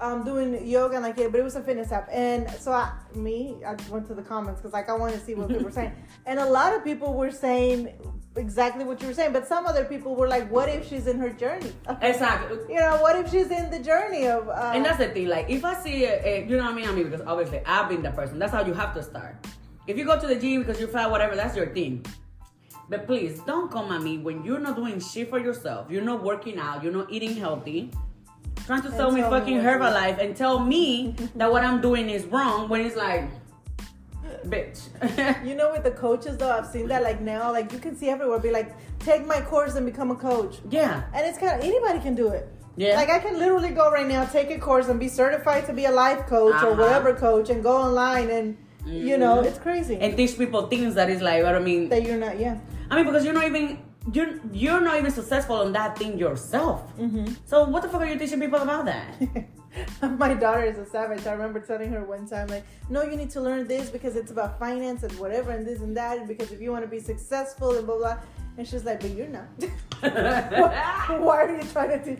[0.00, 1.30] um, doing yoga and like it.
[1.32, 2.08] But it was a fitness app.
[2.12, 5.34] And so I, me, I went to the comments because like I wanted to see
[5.34, 5.92] what people were saying.
[6.26, 7.92] And a lot of people were saying
[8.36, 9.32] exactly what you were saying.
[9.32, 11.72] But some other people were like, "What if she's in her journey?
[12.02, 12.58] Exactly.
[12.68, 15.28] you know, what if she's in the journey of?" Uh, And that's the thing.
[15.28, 16.88] Like, if I see, a, a- you know what I mean?
[16.88, 18.38] I mean, because obviously I've been that person.
[18.40, 19.46] That's how you have to start.
[19.86, 22.04] If you go to the gym because you're fat, whatever, that's your thing.
[22.88, 25.88] But please don't come at me when you're not doing shit for yourself.
[25.90, 26.82] You're not working out.
[26.82, 27.90] You're not eating healthy.
[28.66, 29.60] Trying to sell me fucking what to do.
[29.78, 33.24] Herbalife and tell me that what I'm doing is wrong when it's like,
[34.46, 34.80] bitch.
[35.46, 38.08] You know, with the coaches though, I've seen that like now, like you can see
[38.08, 38.38] everywhere.
[38.38, 41.04] Be like, take my course and become a coach, yeah.
[41.14, 42.48] and it's kind of anybody can do it.
[42.76, 42.96] Yeah.
[42.96, 45.84] Like I can literally go right now, take a course, and be certified to be
[45.86, 46.82] a life coach or Uh-huh.
[46.82, 49.46] whatever coach, and go online and you know, Mhm.
[49.46, 52.38] it's crazy And teach people things that is like, what I mean, that you're not.
[52.38, 52.56] Yeah.
[52.90, 53.78] I mean, because you're not even
[54.12, 56.96] you're you're not even successful on that thing yourself.
[56.96, 57.34] Mm-hmm.
[57.44, 59.14] So what the fuck are you teaching people about that?
[60.18, 61.26] My daughter is a savage.
[61.26, 64.30] I remember telling her one time, like, no, you need to learn this because it's
[64.30, 66.26] about finance and whatever and this and that.
[66.26, 68.18] Because if you want to be successful and blah blah.
[68.58, 69.48] And she's like, but you're not.
[70.00, 72.18] Why are you trying to teach?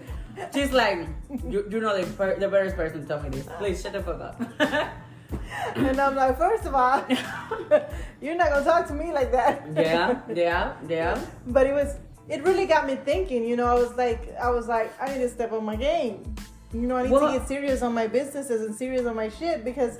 [0.52, 1.08] She's like,
[1.48, 3.48] you, you know the, per, the first person to tell me this.
[3.56, 4.92] Please shut the fuck up.
[5.76, 7.04] and I'm like, first of all,
[8.20, 9.66] you're not gonna talk to me like that.
[9.74, 11.20] yeah, yeah, yeah.
[11.46, 11.96] But it was,
[12.28, 13.44] it really got me thinking.
[13.44, 16.34] You know, I was like, I was like, I need to step on my game.
[16.72, 19.28] You know, I need Well- to get serious on my businesses and serious on my
[19.28, 19.98] shit because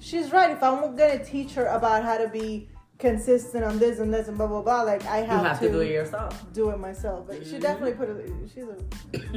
[0.00, 0.50] she's right.
[0.50, 4.38] If I'm gonna teach her about how to be consistent on this and this and
[4.38, 6.44] blah blah blah, like I You have, have to do it yourself.
[6.54, 7.26] do it myself.
[7.26, 8.30] But she definitely put it.
[8.52, 8.76] She's a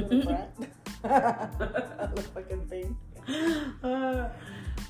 [0.08, 0.50] little brat.
[2.10, 2.96] little fucking thing.
[3.82, 4.28] Uh,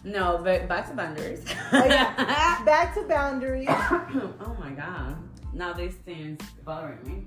[0.05, 1.45] no, but back to boundaries.
[1.73, 2.63] Oh, yeah.
[2.65, 3.69] Back to boundaries.
[3.71, 5.17] oh my god.
[5.53, 7.27] Now these things bothering me.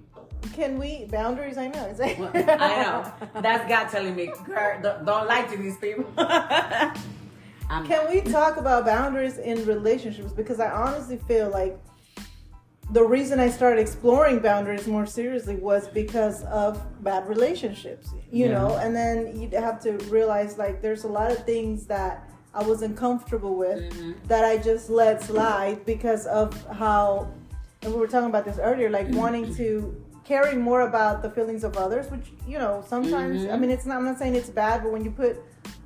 [0.54, 1.58] Can we boundaries?
[1.58, 1.96] I know.
[1.98, 3.42] Well, I know.
[3.42, 6.06] That's God telling me, girl, don't, don't lie to these people.
[7.86, 10.32] Can we talk about boundaries in relationships?
[10.34, 11.80] Because I honestly feel like
[12.92, 18.52] the reason I started exploring boundaries more seriously was because of bad relationships, you Yeah.
[18.54, 22.64] know, and then you have to realize like there's a lot of things that I
[22.64, 24.16] wasn't comfortable with Mhm.
[24.28, 27.28] that I just let slide because of how,
[27.82, 31.64] and we were talking about this earlier, like wanting to caring more about the feelings
[31.64, 33.54] of others, which, you know, sometimes, Mhm.
[33.54, 35.38] I mean, it's not, I'm not saying it's bad, but when you put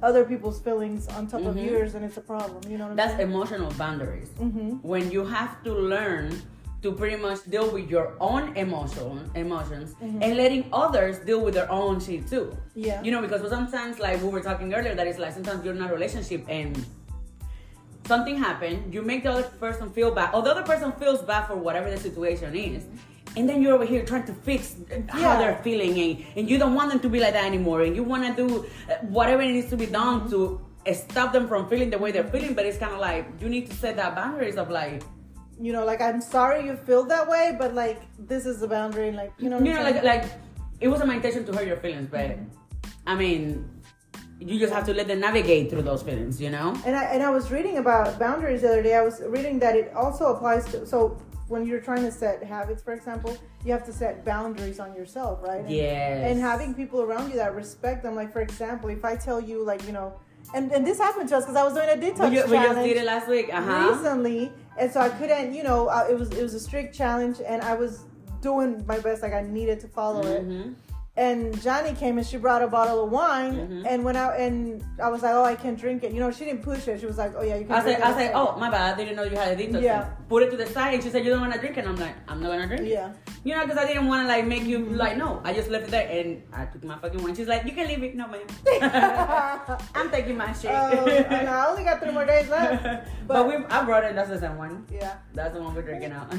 [0.03, 1.65] other people's feelings on top of Mhm.
[1.65, 4.30] yours, then it's a problem, you know what I'm That's emotional boundaries.
[4.38, 6.34] hmm When you have to learn
[6.83, 10.21] to pretty much deal with your own emotion emotions Mhm.
[10.23, 12.55] and letting others deal with their own shit too.
[12.75, 13.01] Yeah.
[13.01, 15.81] You know, because sometimes like we were talking earlier, that is like sometimes you're in
[15.81, 16.77] a relationship and
[18.05, 21.47] something happened, you make the other person feel bad, or the other person feels bad
[21.47, 22.83] for whatever the situation is.
[23.35, 24.75] And then you're over here trying to fix
[25.09, 27.95] how they're feeling, and, and you don't want them to be like that anymore, and
[27.95, 31.67] you want to do uh, whatever needs to be done to uh, stop them from
[31.69, 32.53] feeling the way they're feeling.
[32.53, 35.03] But it's kind of like you need to set that boundaries of like,
[35.60, 39.08] you know, like I'm sorry you feel that way, but like this is the boundary,
[39.10, 40.26] and like you know, you know, like like
[40.80, 42.38] it wasn't my intention to hurt your feelings, but
[43.06, 43.67] I mean,
[44.39, 46.76] you just have to let them navigate through those feelings, you know.
[46.86, 48.96] And I and I was reading about boundaries the other day.
[48.96, 52.84] I was reading that it also applies to so when you're trying to set habits,
[52.84, 55.62] for example, you have to set boundaries on yourself, right?
[55.62, 56.30] And, Yes.
[56.30, 58.15] And having people around you that respect them.
[58.15, 60.13] Like for example, if I tell you, like you know,
[60.54, 62.58] and and this happened to us because I was doing a detox we, ju- we
[62.58, 63.50] just did it last week.
[63.52, 63.93] Uh huh.
[63.96, 67.37] recently, and so I couldn't, you know, uh, it was it was a strict challenge,
[67.45, 68.05] and I was
[68.41, 70.43] doing my best, like I needed to follow it.
[71.17, 73.86] And Johnny came and she brought a bottle of wine, Mhm.
[73.89, 76.12] and when I and I was like, oh, I can't drink it.
[76.13, 76.99] You know, she didn't push it.
[76.99, 77.73] She was like, oh yeah, you can.
[77.73, 78.15] I drink said, it.
[78.15, 79.82] I said, oh my bad, I didn't know you had a detox.
[79.82, 80.10] Yeah.
[80.30, 81.80] Put it to the side, and she said you don't want to drink it.
[81.86, 82.89] And I'm like, I'm not gonna drink it.
[82.89, 83.13] Yeah.
[83.43, 85.41] You know, because I didn't want to like make you like no.
[85.43, 87.34] I just left it there, and I took my fucking wine.
[87.36, 88.45] She's like, you can leave it, no ma'am.
[89.95, 90.69] I'm taking my shit.
[90.69, 93.08] Um, and I only got three more days left.
[93.27, 94.13] but, we, I brought it.
[94.13, 94.86] That's the same one.
[94.91, 95.15] Yeah.
[95.34, 96.30] That's the one we're drinking out.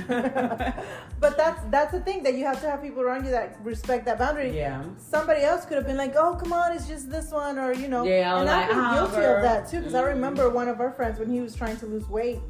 [1.19, 4.05] but that's that's the thing that you have to have people around you that respect
[4.07, 4.51] that boundary.
[4.57, 4.68] yeah.
[4.99, 7.89] Somebody else could have been like, "Oh, come on, it's just this one," or you
[7.89, 8.05] know.
[8.05, 10.03] Yeah, I and was I've like, been "Oh, guilty girl." of that too because I
[10.03, 10.07] Mhm.
[10.17, 12.41] remember one of our friends when he was trying to lose weight.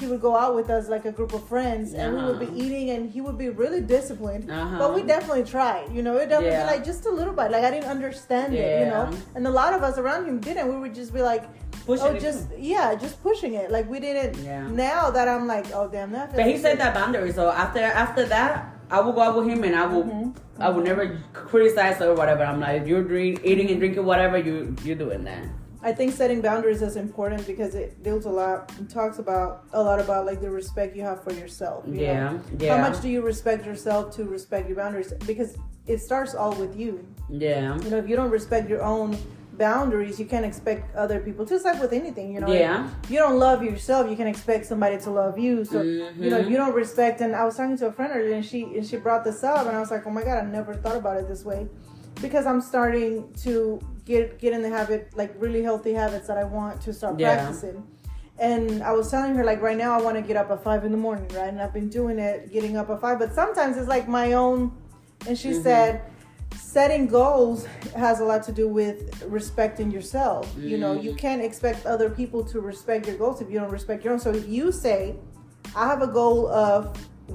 [0.00, 2.46] He would go out with us like a group of friends, and we would Uh-huh.
[2.46, 4.50] be eating, and he would be really disciplined.
[4.50, 4.78] Uh-huh.
[4.78, 6.16] But we definitely tried, you know.
[6.16, 6.64] It definitely Yeah.
[6.64, 7.50] be like just a little bit.
[7.50, 9.10] Like I didn't understand it, you know.
[9.34, 10.68] And a lot of us around him didn't.
[10.72, 11.44] We would just be like,
[11.86, 13.70] Pushing oh, it just yeah, just pushing it.
[13.70, 14.36] Like we didn't.
[14.44, 14.66] Yeah.
[14.68, 16.34] Now that I'm like, oh damn, that.
[16.34, 17.32] But he set that boundary.
[17.32, 20.34] So after after that, I will go out with him and I will Mhm.
[20.58, 22.42] I will never criticize or whatever.
[22.44, 25.44] I'm like, if you're drink, eating and drinking whatever, you you're doing that.
[25.82, 29.82] I think setting boundaries is important because it deals a lot and talks about a
[29.82, 31.84] lot about like the respect you have for yourself.
[31.86, 32.02] you know?
[32.02, 32.76] Yeah, yeah.
[32.76, 35.14] How much do you respect yourself to respect your boundaries?
[35.26, 36.92] Because it starts all with you.
[37.30, 37.78] Yeah.
[37.82, 39.16] You know, if you don't respect your own
[39.52, 41.44] boundaries, you can't expect other people.
[41.44, 42.52] Just like with anything, you know.
[42.52, 42.88] Yeah.
[43.04, 45.64] If you don't love yourself, you can expect somebody to love you.
[45.64, 46.50] So you know, if Mhm.
[46.50, 47.20] you don't respect.
[47.20, 49.66] And I was talking to a friend earlier, and she and she brought this up,
[49.66, 51.68] and I was like, oh my god, I never thought about it this way,
[52.20, 56.44] because I'm starting to get get in the habit, like really healthy habits that I
[56.44, 57.34] want to start Yeah.
[57.36, 57.82] practicing.
[58.38, 60.84] And I was telling her like right now I want to get up at five
[60.86, 61.48] in the morning, right?
[61.48, 63.18] And I've been doing it, getting up at five.
[63.18, 64.72] But sometimes it's like my own.
[65.26, 65.62] And she Mhm.
[65.62, 66.00] said,
[66.76, 68.96] setting goals has a lot to do with
[69.38, 70.42] respecting yourself.
[70.70, 71.18] You know, you Mhm.
[71.24, 74.20] can't expect other people to respect your goals if you don't respect your own.
[74.20, 75.16] So if you say,
[75.74, 76.78] I have a goal of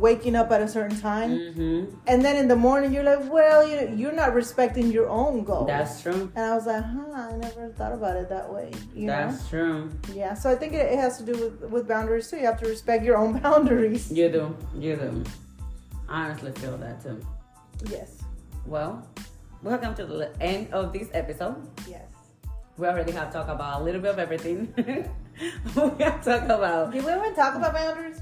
[0.08, 3.60] waking up at a certain time, hmm and then in the morning you're like, well,
[3.70, 5.66] you you're not respecting your own goal.
[5.66, 6.22] That's true.
[6.36, 8.68] and I was like, huh, I never thought about it that way.
[9.00, 9.90] You That's true.
[10.14, 10.34] Yeah.
[10.42, 12.38] So I think it, it has to do with with boundaries too.
[12.42, 14.04] You have to respect your own boundaries.
[14.20, 14.44] You do.
[14.86, 15.10] You do.
[16.08, 17.18] I honestly feel that too.
[17.98, 18.15] Yes.
[18.66, 19.08] Well,
[19.62, 21.56] we have come to the end of this episode.
[21.88, 22.10] Yes.
[22.78, 24.74] We already have talked about a little bit of everything.
[24.78, 26.92] we have talked about.
[26.92, 28.22] Did we even talk about boundaries?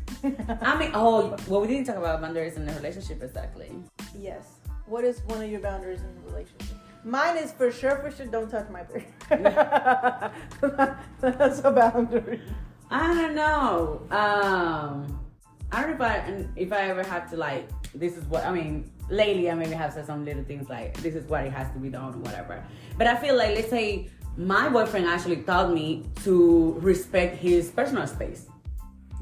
[0.61, 3.71] I mean, oh, well, we didn't talk about boundaries in the relationship exactly.
[4.17, 4.59] yes.
[4.85, 6.77] What is one of your boundaries in a relationship?
[7.05, 8.25] Mine is for sure, for sure.
[8.25, 9.05] Don't touch my beard.
[11.21, 12.41] That's a boundary.
[12.91, 14.01] I don't know.
[14.11, 15.19] Um,
[15.71, 17.67] I don't know if I if I ever had to like.
[17.95, 18.91] This is what I mean.
[19.09, 21.79] Lately, I maybe have said some little things like, "This is what it has to
[21.79, 22.63] be done" or whatever.
[22.97, 28.07] But I feel like, let's say, my boyfriend actually taught me to respect his personal
[28.07, 28.47] space.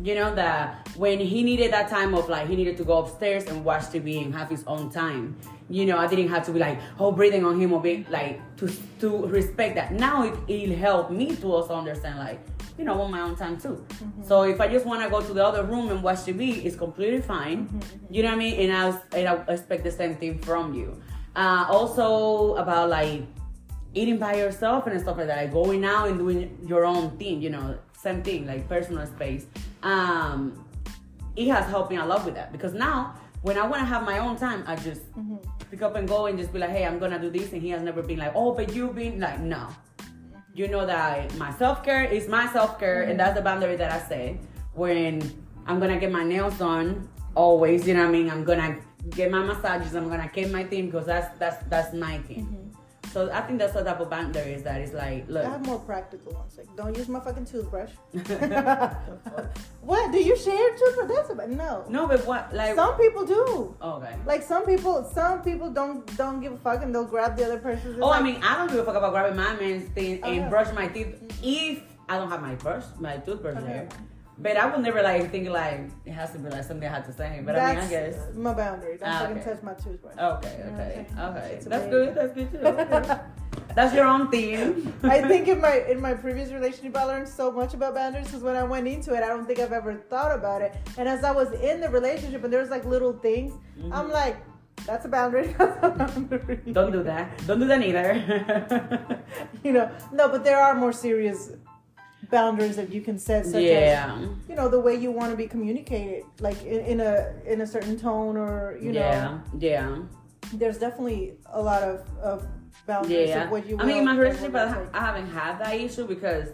[0.02, 3.46] You know that when he needed that time of like he needed to go upstairs
[3.46, 5.36] and watch TV and have his own time.
[5.70, 8.40] You know, I didn't have to be like, oh, breathing on him or be like
[8.58, 9.94] to to respect that.
[9.94, 12.40] Now it it'll help me to also understand like,
[12.78, 13.86] you know, on my own time too.
[14.24, 16.76] So if I just want to go to the other room and watch TV, it's
[16.76, 17.82] completely fine.
[18.10, 18.70] You know what I mean?
[18.70, 21.02] And I and I expect the same thing from you.
[21.36, 23.24] Uh, also about like
[23.94, 27.42] eating by yourself and stuff like that, like going out and doing your own thing,
[27.42, 29.46] you know, same thing, like personal space.
[29.84, 30.66] Um,
[31.36, 34.04] it has helped me a lot with that because now when I want to have
[34.04, 35.02] my own time, I just
[35.70, 37.70] pick up and go and just be like, hey, I'm gonna do this, and he
[37.70, 39.68] has never been like, oh, but you've been like, no.
[40.54, 43.92] You know that my self care is my self care, and that's the boundary that
[43.92, 44.38] I say.
[44.74, 45.22] When
[45.66, 48.30] I'm gonna get my nails done, always, you know what I mean.
[48.30, 48.78] I'm gonna
[49.12, 49.96] get my massages.
[49.96, 52.46] I'm gonna keep my thing because that's that's that's my thing.
[52.46, 52.81] Mm-hmm.
[53.12, 55.80] So I think that's the type of boundaries that is like, look, I have more
[55.80, 56.58] practical ones.
[56.58, 57.92] Like, don't use my fucking toothbrush.
[59.82, 60.12] what?
[60.14, 61.10] Do you share toothbrush?
[61.10, 61.84] That's about no.
[61.90, 62.76] no, but what like?
[62.76, 63.76] Some people do.
[63.82, 64.16] okay.
[64.26, 67.60] Like some people, some people don't don't give a fuck and they'll grab the other
[67.60, 68.00] person's.
[68.02, 70.42] Oh, I mean, I don't give a fuck about grabbing my man's thing oh, and
[70.42, 70.50] Okay.
[70.50, 73.68] brushing my teeth if I don't have my brush, my toothbrush Okay.
[73.68, 73.90] there.
[74.38, 77.06] But I will never like think like it has to be like something I have
[77.06, 77.42] to say.
[77.46, 78.16] But I mean, I guess.
[78.36, 78.98] my boundary.
[78.98, 79.50] Don't Ah, fucking okay.
[79.52, 80.18] touch my toothbrush.
[80.18, 81.52] Okay, okay, okay.
[81.56, 82.16] It's That's good.
[82.16, 82.60] That's good too.
[83.76, 84.94] That's, your own thing.
[85.04, 88.44] I think in my in my previous relationship, I learned so much about boundaries because
[88.44, 90.76] when I went into it, I don't think I've ever thought about it.
[90.98, 93.54] And as I was in the relationship, and there's like little things,
[93.92, 94.38] I'm like,
[94.86, 95.48] that's a boundary.
[95.58, 96.58] That's a boundary.
[96.58, 96.72] Mm-hmm.
[96.74, 97.46] Don't do that.
[97.46, 99.20] Don't do that either.
[99.64, 101.52] You know, no, but there are more serious
[102.30, 105.48] boundaries that you can set, such as you know the way you want to be
[105.48, 109.40] communicated, like in, in a in a certain tone, or you know, yeah.
[109.60, 109.98] Yeah.
[110.54, 112.46] there's definitely a lot of of
[112.86, 113.46] boundaries Yeah.
[113.46, 113.80] of what you.
[113.80, 114.86] I mean, my relationship, I.
[114.94, 116.50] I haven't had that issue because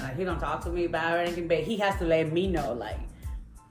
[0.00, 2.72] like, he don't talk to me about anything, but he has to let me know,
[2.72, 2.98] like,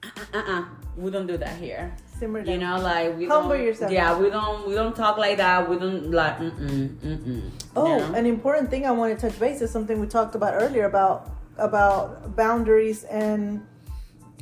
[0.04, 0.66] uh, uh, uh
[0.98, 1.94] we don't do that here.
[2.20, 2.54] Simmer down.
[2.54, 3.92] You know, like we Humble don't, yourself.
[3.92, 5.70] Yeah, we don't we don't talk like that.
[5.70, 7.52] We don't like mm mm mm mm.
[7.76, 8.14] Oh, you know?
[8.14, 11.32] an important thing I want to touch base is something we talked about earlier about
[11.58, 13.66] about boundaries and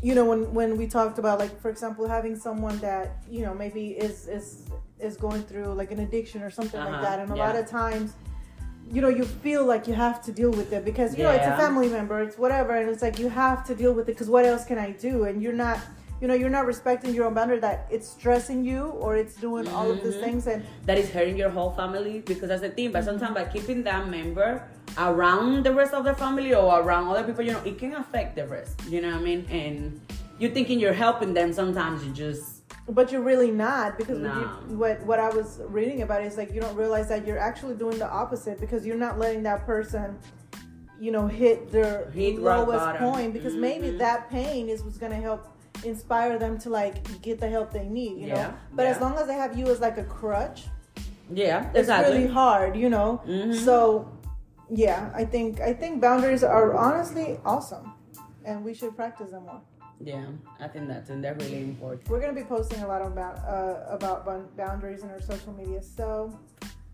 [0.01, 3.53] you know when when we talked about like for example having someone that you know
[3.53, 4.63] maybe is is
[4.99, 7.67] is going through like an addiction or something like Uh-huh, that and a lot of
[7.67, 8.13] times
[8.91, 11.45] you know you feel like you have to deal with it because you know it's
[11.45, 14.29] a family member it's whatever and it's like you have to deal with it because
[14.29, 15.25] what else can i do?
[15.25, 15.79] And you're not
[16.21, 19.67] you know you're not respecting your own boundary that it's stressing you or it's doing
[19.69, 20.19] all of these Mhm.
[20.25, 22.91] things and that is hurting your whole family because that's the thing.
[22.91, 24.63] But sometimes by keeping that member
[24.97, 28.35] around the rest of the family or around other people, you know, it can affect
[28.35, 28.81] the rest.
[28.87, 29.45] You know what I mean?
[29.49, 30.01] And
[30.39, 31.53] you're thinking you're helping them.
[31.53, 34.41] Sometimes you just But you're really not because what, No.
[34.41, 37.75] you, what what I was reading about is like you don't realize that you're actually
[37.75, 40.17] doing the opposite because you're not letting that person,
[40.99, 43.99] you know, hit their Hit lowest point because maybe Mhm.
[43.99, 45.41] that pain is what's gonna help
[45.83, 48.17] inspire them to like get the help they need.
[48.21, 50.65] You know, Yeah, but as long as they have you as like a crutch,
[51.31, 52.17] yeah, it's exactly.
[52.17, 52.75] really hard.
[52.75, 53.53] You know, Mhm.
[53.53, 54.07] so
[54.69, 57.93] yeah, I think I think boundaries are honestly awesome,
[58.45, 59.61] and we should practice them more.
[60.01, 60.25] yeah,
[60.59, 62.07] I think that's and they're really important.
[62.09, 65.81] We're gonna be posting a lot about uh, about boundaries in our social media.
[65.81, 66.31] So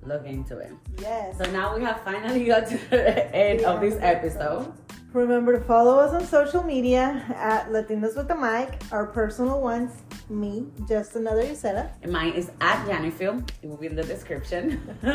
[0.05, 0.71] Look into it.
[1.01, 4.71] yes, So now we have finally got to the end of this episode.
[5.15, 8.81] Remember to follow us on social media at Latinas with the Mic.
[8.91, 9.93] Our personal ones,
[10.27, 11.89] me, just another Yusela.
[12.03, 13.49] And mine is at Janifield.
[13.63, 14.81] It will be in the description.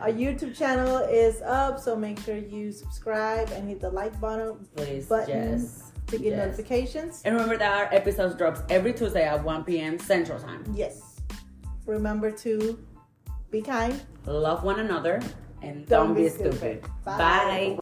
[0.00, 4.66] Our YouTube channel is up, so make sure you subscribe and hit the like button
[4.74, 5.92] Please, Button yes.
[6.08, 6.38] to get yes.
[6.44, 7.22] notifications.
[7.24, 10.00] And remember that our episodes drops every Tuesday at 1 p.m.
[10.00, 10.64] Central Time.
[10.74, 11.20] Yes,
[11.86, 12.84] remember to
[13.52, 14.02] be kind.
[14.26, 15.22] Love one another
[15.62, 16.84] and don't, be stupid.
[17.04, 17.78] Bye.